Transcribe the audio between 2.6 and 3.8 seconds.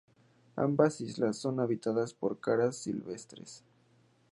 silvestres.